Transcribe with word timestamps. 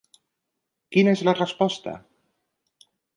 Quina 0.95 1.13
és 1.17 1.21
la 1.27 1.35
resposta? 1.39 1.93